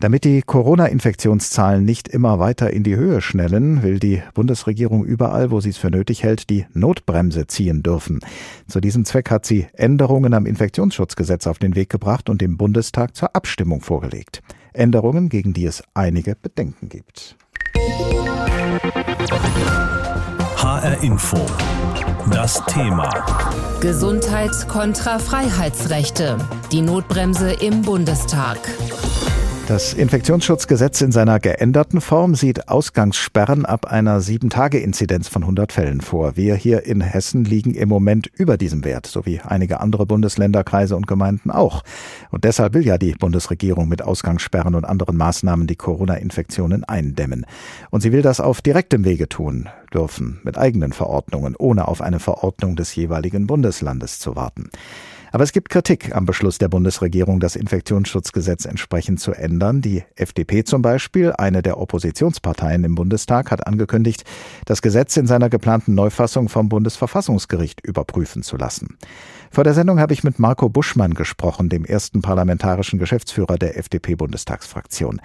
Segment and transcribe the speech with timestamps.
[0.00, 5.60] Damit die Corona-Infektionszahlen nicht immer weiter in die Höhe schnellen, will die Bundesregierung überall, wo
[5.60, 8.20] sie es für nötig hält, die Notbremse ziehen dürfen.
[8.66, 13.14] Zu diesem Zweck hat sie Änderungen am Infektionsschutzgesetz auf den Weg gebracht und dem Bundestag
[13.14, 14.40] zur Abstimmung vorgelegt.
[14.72, 17.36] Änderungen, gegen die es einige Bedenken gibt.
[20.56, 21.36] HR Info.
[22.32, 23.10] Das Thema.
[23.80, 26.38] Gesundheit kontra Freiheitsrechte.
[26.72, 28.58] Die Notbremse im Bundestag.
[29.70, 36.36] Das Infektionsschutzgesetz in seiner geänderten Form sieht Ausgangssperren ab einer 7-Tage-Inzidenz von 100 Fällen vor.
[36.36, 40.64] Wir hier in Hessen liegen im Moment über diesem Wert, so wie einige andere Bundesländer,
[40.64, 41.84] Kreise und Gemeinden auch.
[42.32, 47.46] Und deshalb will ja die Bundesregierung mit Ausgangssperren und anderen Maßnahmen die Corona-Infektionen eindämmen.
[47.90, 52.18] Und sie will das auf direktem Wege tun dürfen, mit eigenen Verordnungen, ohne auf eine
[52.18, 54.68] Verordnung des jeweiligen Bundeslandes zu warten.
[55.32, 59.80] Aber es gibt Kritik am Beschluss der Bundesregierung, das Infektionsschutzgesetz entsprechend zu ändern.
[59.80, 64.24] Die FDP zum Beispiel, eine der Oppositionsparteien im Bundestag, hat angekündigt,
[64.66, 68.98] das Gesetz in seiner geplanten Neufassung vom Bundesverfassungsgericht überprüfen zu lassen.
[69.52, 75.20] Vor der Sendung habe ich mit Marco Buschmann gesprochen, dem ersten parlamentarischen Geschäftsführer der FDP-Bundestagsfraktion.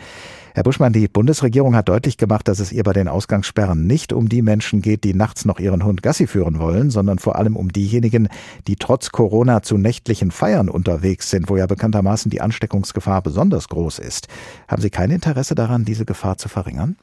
[0.55, 4.29] Herr Buschmann, die Bundesregierung hat deutlich gemacht, dass es ihr bei den Ausgangssperren nicht um
[4.29, 7.73] die Menschen geht, die nachts noch ihren Hund Gassi führen wollen, sondern vor allem um
[7.73, 8.29] diejenigen,
[8.65, 13.99] die trotz Corona zu nächtlichen Feiern unterwegs sind, wo ja bekanntermaßen die Ansteckungsgefahr besonders groß
[13.99, 14.29] ist.
[14.69, 16.95] Haben Sie kein Interesse daran, diese Gefahr zu verringern?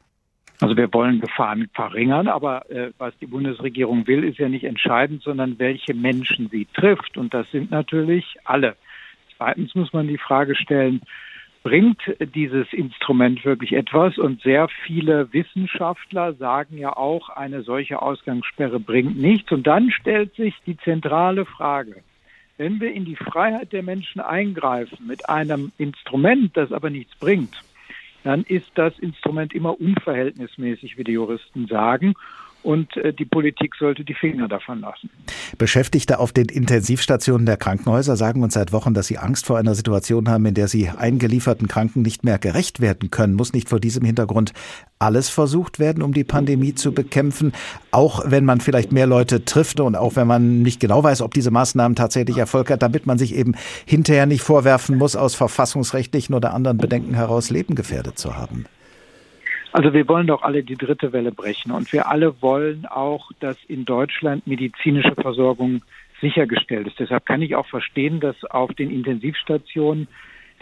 [0.62, 5.24] Also wir wollen Gefahren verringern, aber äh, was die Bundesregierung will, ist ja nicht entscheidend,
[5.24, 7.18] sondern welche Menschen sie trifft.
[7.18, 8.76] Und das sind natürlich alle.
[9.36, 11.02] Zweitens muss man die Frage stellen,
[11.62, 12.00] bringt
[12.34, 14.18] dieses Instrument wirklich etwas?
[14.18, 19.52] Und sehr viele Wissenschaftler sagen ja auch, eine solche Ausgangssperre bringt nichts.
[19.52, 22.02] Und dann stellt sich die zentrale Frage,
[22.58, 27.54] wenn wir in die Freiheit der Menschen eingreifen mit einem Instrument, das aber nichts bringt,
[28.24, 32.14] dann ist das Instrument immer unverhältnismäßig, wie die Juristen sagen
[32.62, 35.10] und äh, die Politik sollte die Finger davon lassen.
[35.58, 39.74] Beschäftigte auf den Intensivstationen der Krankenhäuser sagen uns seit Wochen, dass sie Angst vor einer
[39.74, 43.34] Situation haben, in der sie eingelieferten Kranken nicht mehr gerecht werden können.
[43.34, 44.52] Muss nicht vor diesem Hintergrund
[44.98, 47.52] alles versucht werden, um die Pandemie zu bekämpfen,
[47.90, 51.34] auch wenn man vielleicht mehr Leute trifft und auch wenn man nicht genau weiß, ob
[51.34, 56.34] diese Maßnahmen tatsächlich Erfolg hat, damit man sich eben hinterher nicht vorwerfen muss, aus verfassungsrechtlichen
[56.34, 58.66] oder anderen Bedenken heraus Leben gefährdet zu haben.
[59.72, 63.56] Also wir wollen doch alle die dritte Welle brechen und wir alle wollen auch, dass
[63.68, 65.82] in Deutschland medizinische Versorgung
[66.20, 66.98] sichergestellt ist.
[66.98, 70.08] Deshalb kann ich auch verstehen, dass auf den Intensivstationen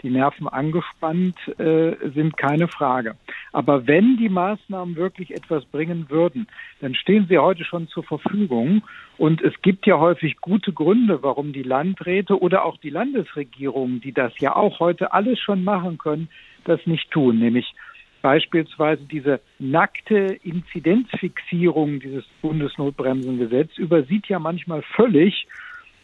[0.01, 3.15] die Nerven angespannt äh, sind, keine Frage.
[3.51, 6.47] Aber wenn die Maßnahmen wirklich etwas bringen würden,
[6.79, 8.81] dann stehen sie heute schon zur Verfügung.
[9.17, 14.11] Und es gibt ja häufig gute Gründe, warum die Landräte oder auch die Landesregierungen, die
[14.11, 16.29] das ja auch heute alles schon machen können,
[16.63, 17.37] das nicht tun.
[17.37, 17.73] Nämlich
[18.21, 25.47] Beispielsweise diese nackte Inzidenzfixierung dieses Bundesnotbremsengesetz übersieht ja manchmal völlig,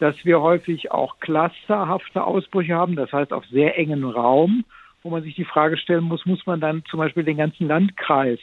[0.00, 4.64] dass wir häufig auch clusterhafte Ausbrüche haben, das heißt auf sehr engen Raum,
[5.02, 8.40] wo man sich die Frage stellen muss, muss man dann zum Beispiel den ganzen Landkreis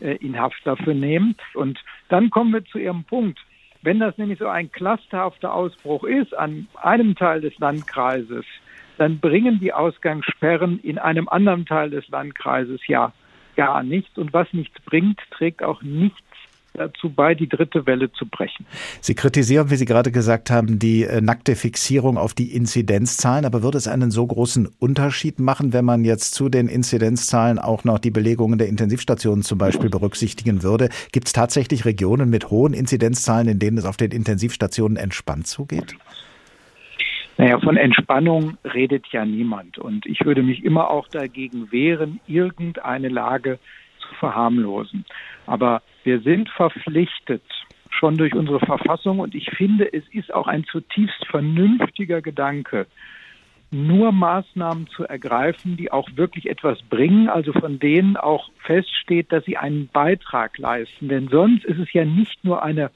[0.00, 1.36] äh, in Haft dafür nehmen?
[1.54, 3.38] Und dann kommen wir zu Ihrem Punkt.
[3.82, 8.44] Wenn das nämlich so ein clusterhafter Ausbruch ist an einem Teil des Landkreises,
[9.00, 13.14] dann bringen die Ausgangssperren in einem anderen Teil des Landkreises ja
[13.56, 14.18] gar nichts.
[14.18, 16.20] Und was nichts bringt, trägt auch nichts
[16.74, 18.66] dazu bei, die dritte Welle zu brechen.
[19.00, 23.46] Sie kritisieren, wie Sie gerade gesagt haben, die äh, nackte Fixierung auf die Inzidenzzahlen.
[23.46, 27.84] Aber würde es einen so großen Unterschied machen, wenn man jetzt zu den Inzidenzzahlen auch
[27.84, 30.90] noch die Belegungen der Intensivstationen zum Beispiel berücksichtigen würde?
[31.10, 35.96] Gibt es tatsächlich Regionen mit hohen Inzidenzzahlen, in denen es auf den Intensivstationen entspannt zugeht?
[37.40, 39.78] Naja, von Entspannung redet ja niemand.
[39.78, 43.58] Und ich würde mich immer auch dagegen wehren, irgendeine Lage
[43.98, 45.06] zu verharmlosen.
[45.46, 47.42] Aber wir sind verpflichtet,
[47.88, 52.86] schon durch unsere Verfassung, und ich finde, es ist auch ein zutiefst vernünftiger Gedanke,
[53.70, 59.46] nur Maßnahmen zu ergreifen, die auch wirklich etwas bringen, also von denen auch feststeht, dass
[59.46, 61.08] sie einen Beitrag leisten.
[61.08, 62.90] Denn sonst ist es ja nicht nur eine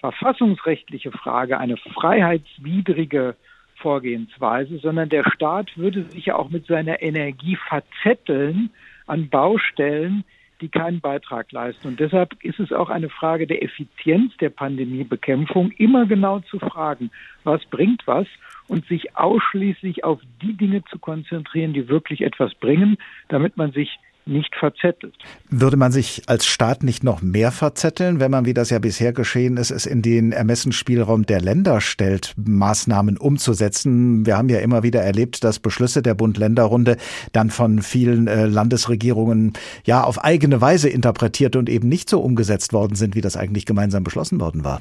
[0.00, 3.36] verfassungsrechtliche Frage, eine freiheitswidrige
[3.76, 8.70] Vorgehensweise, sondern der Staat würde sich ja auch mit seiner Energie verzetteln
[9.06, 10.24] an Baustellen,
[10.60, 11.88] die keinen Beitrag leisten.
[11.88, 17.10] Und deshalb ist es auch eine Frage der Effizienz der Pandemiebekämpfung, immer genau zu fragen,
[17.44, 18.26] was bringt was
[18.68, 22.96] und sich ausschließlich auf die Dinge zu konzentrieren, die wirklich etwas bringen,
[23.28, 25.14] damit man sich nicht verzettelt.
[25.48, 29.12] Würde man sich als Staat nicht noch mehr verzetteln, wenn man, wie das ja bisher
[29.12, 34.26] geschehen ist, es in den Ermessensspielraum der Länder stellt, Maßnahmen umzusetzen?
[34.26, 36.96] Wir haben ja immer wieder erlebt, dass Beschlüsse der Bund-Länder-Runde
[37.32, 39.52] dann von vielen äh, Landesregierungen
[39.84, 43.66] ja auf eigene Weise interpretiert und eben nicht so umgesetzt worden sind, wie das eigentlich
[43.66, 44.80] gemeinsam beschlossen worden war.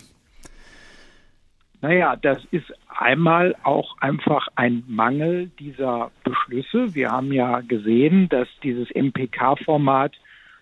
[1.88, 6.96] Naja, das ist einmal auch einfach ein Mangel dieser Beschlüsse.
[6.96, 10.14] Wir haben ja gesehen, dass dieses MPK-Format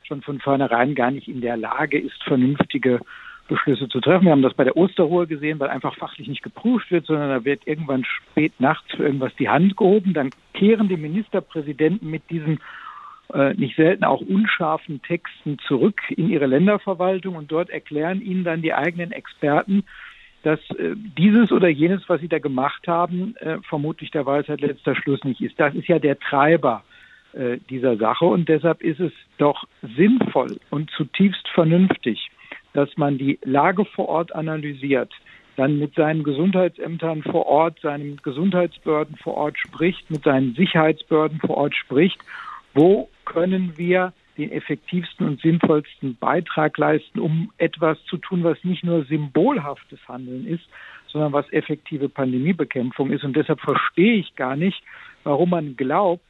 [0.06, 3.00] schon von vornherein gar nicht in der Lage ist, vernünftige
[3.48, 4.26] Beschlüsse zu treffen.
[4.26, 7.46] Wir haben das bei der Osterruhe gesehen, weil einfach fachlich nicht geprüft wird, sondern da
[7.46, 10.14] wird irgendwann spät nachts für irgendwas die Hand gehoben.
[10.14, 12.60] Dann kehren die Ministerpräsidenten mit diesen
[13.34, 18.62] äh, nicht selten auch unscharfen Texten zurück in ihre Länderverwaltung und dort erklären ihnen dann
[18.62, 19.86] die eigenen Experten,
[20.44, 24.96] dass äh, dieses oder jenes, was sie da gemacht haben, äh, vermutlich der Weisheit letzter
[24.96, 25.60] Schluss nicht ist.
[25.60, 26.84] Das ist ja der Treiber
[27.34, 29.64] äh, dieser Sache und deshalb ist es doch
[29.96, 32.30] sinnvoll und zutiefst vernünftig,
[32.74, 35.12] dass man die Lage vor Ort analysiert,
[35.56, 41.58] dann mit seinen Gesundheitsämtern vor Ort, seinen Gesundheitsbehörden vor Ort spricht, mit seinen Sicherheitsbehörden vor
[41.58, 42.20] Ort spricht.
[42.74, 48.84] Wo können wir den effektivsten und sinnvollsten Beitrag leisten, um etwas zu tun, was nicht
[48.84, 50.64] nur symbolhaftes Handeln ist,
[51.08, 53.24] sondern was effektive Pandemiebekämpfung ist.
[53.24, 54.82] Und deshalb verstehe ich gar nicht,
[55.24, 56.24] warum man glaubt,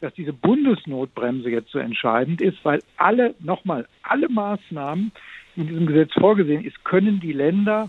[0.00, 5.12] dass diese Bundesnotbremse jetzt so entscheidend ist, weil alle, nochmal, alle Maßnahmen,
[5.54, 7.88] die in diesem Gesetz vorgesehen ist, können die Länder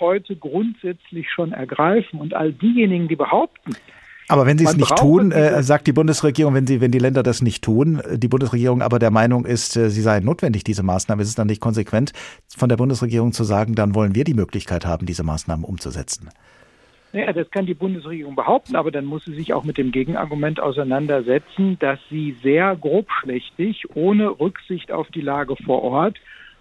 [0.00, 2.20] heute grundsätzlich schon ergreifen.
[2.20, 3.76] Und all diejenigen, die behaupten,
[4.32, 7.22] aber wenn sie es nicht tun, äh, sagt die Bundesregierung, wenn sie, wenn die Länder
[7.22, 11.22] das nicht tun, die Bundesregierung aber der Meinung ist, äh, sie seien notwendig, diese Maßnahmen,
[11.22, 12.12] ist es dann nicht konsequent
[12.56, 16.30] von der Bundesregierung zu sagen, dann wollen wir die Möglichkeit haben, diese Maßnahmen umzusetzen?
[17.12, 20.60] Naja, das kann die Bundesregierung behaupten, aber dann muss sie sich auch mit dem Gegenargument
[20.60, 26.16] auseinandersetzen, dass sie sehr grobschlächtig, ohne Rücksicht auf die Lage vor Ort,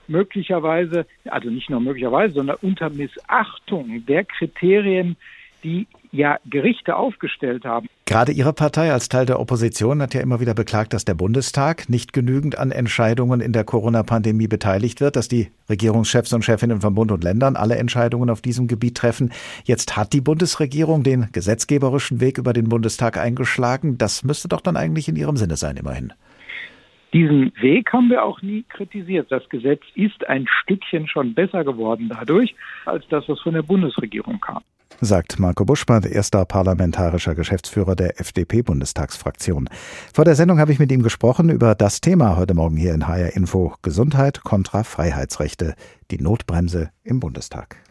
[0.09, 5.15] möglicherweise, also nicht nur möglicherweise, sondern unter Missachtung der Kriterien,
[5.63, 7.87] die ja Gerichte aufgestellt haben.
[8.05, 11.87] Gerade Ihre Partei als Teil der Opposition hat ja immer wieder beklagt, dass der Bundestag
[11.89, 16.93] nicht genügend an Entscheidungen in der Corona-Pandemie beteiligt wird, dass die Regierungschefs und Chefinnen von
[16.93, 19.31] Bund und Ländern alle Entscheidungen auf diesem Gebiet treffen.
[19.63, 23.97] Jetzt hat die Bundesregierung den gesetzgeberischen Weg über den Bundestag eingeschlagen.
[23.97, 26.11] Das müsste doch dann eigentlich in Ihrem Sinne sein, immerhin.
[27.13, 29.31] Diesen Weg haben wir auch nie kritisiert.
[29.31, 32.55] Das Gesetz ist ein Stückchen schon besser geworden dadurch,
[32.85, 34.61] als das, was von der Bundesregierung kam
[35.01, 39.67] sagt Marco Buschmann, erster parlamentarischer Geschäftsführer der FDP-Bundestagsfraktion.
[40.13, 43.07] Vor der Sendung habe ich mit ihm gesprochen über das Thema heute Morgen hier in
[43.07, 45.73] HR Info Gesundheit kontra Freiheitsrechte,
[46.11, 47.81] die Notbremse im Bundestag.